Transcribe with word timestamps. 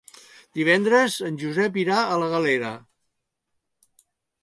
Divendres 0.59 1.17
en 1.27 1.37
Josep 1.45 1.79
irà 1.83 2.01
a 2.01 2.19
la 2.25 2.33
Galera. 2.35 2.75